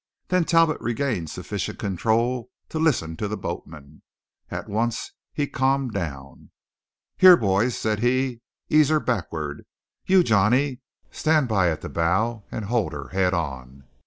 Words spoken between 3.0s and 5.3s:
to the boatman. At once